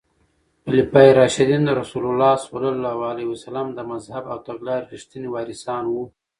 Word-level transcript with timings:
خلفای 0.63 1.09
راشدین 1.19 1.61
د 1.65 1.69
رسول 1.81 2.03
الله 2.09 2.33
ص 2.45 2.47
د 3.77 3.79
مذهب 3.91 4.23
او 4.31 4.37
تګلارې 4.47 4.89
رښتیني 4.93 5.29
وارثان 5.31 5.83
وو. 5.89 6.03